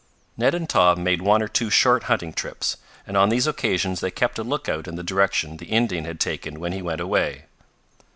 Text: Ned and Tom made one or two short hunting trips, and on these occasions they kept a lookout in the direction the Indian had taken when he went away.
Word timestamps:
Ned 0.35 0.55
and 0.55 0.67
Tom 0.67 1.03
made 1.03 1.21
one 1.21 1.43
or 1.43 1.47
two 1.47 1.69
short 1.69 2.05
hunting 2.05 2.33
trips, 2.33 2.77
and 3.05 3.15
on 3.15 3.29
these 3.29 3.45
occasions 3.45 3.99
they 3.99 4.09
kept 4.09 4.39
a 4.39 4.43
lookout 4.43 4.87
in 4.87 4.95
the 4.95 5.03
direction 5.03 5.57
the 5.57 5.67
Indian 5.67 6.05
had 6.05 6.19
taken 6.19 6.59
when 6.59 6.71
he 6.71 6.81
went 6.81 7.01
away. 7.01 7.43